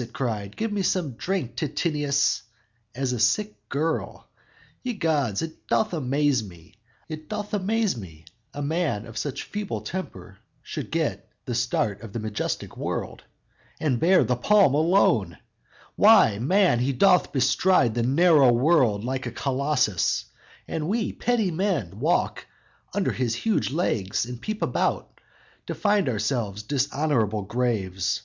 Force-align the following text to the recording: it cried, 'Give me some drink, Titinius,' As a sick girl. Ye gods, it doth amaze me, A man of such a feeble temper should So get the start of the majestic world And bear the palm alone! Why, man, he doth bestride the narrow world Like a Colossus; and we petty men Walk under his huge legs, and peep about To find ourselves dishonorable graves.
it 0.00 0.12
cried, 0.12 0.56
'Give 0.56 0.72
me 0.72 0.82
some 0.82 1.12
drink, 1.12 1.54
Titinius,' 1.54 2.42
As 2.92 3.12
a 3.12 3.20
sick 3.20 3.68
girl. 3.68 4.26
Ye 4.82 4.94
gods, 4.94 5.42
it 5.42 5.68
doth 5.68 5.94
amaze 5.94 6.42
me, 6.42 6.74
A 7.08 8.62
man 8.62 9.06
of 9.06 9.16
such 9.16 9.42
a 9.44 9.46
feeble 9.46 9.82
temper 9.82 10.38
should 10.60 10.86
So 10.86 10.90
get 10.90 11.28
the 11.44 11.54
start 11.54 12.00
of 12.02 12.12
the 12.12 12.18
majestic 12.18 12.76
world 12.76 13.22
And 13.78 14.00
bear 14.00 14.24
the 14.24 14.34
palm 14.34 14.74
alone! 14.74 15.38
Why, 15.94 16.40
man, 16.40 16.80
he 16.80 16.92
doth 16.92 17.32
bestride 17.32 17.94
the 17.94 18.02
narrow 18.02 18.50
world 18.52 19.04
Like 19.04 19.24
a 19.24 19.30
Colossus; 19.30 20.24
and 20.66 20.88
we 20.88 21.12
petty 21.12 21.52
men 21.52 22.00
Walk 22.00 22.48
under 22.92 23.12
his 23.12 23.36
huge 23.36 23.70
legs, 23.70 24.26
and 24.26 24.42
peep 24.42 24.62
about 24.62 25.20
To 25.68 25.76
find 25.76 26.08
ourselves 26.08 26.64
dishonorable 26.64 27.42
graves. 27.42 28.22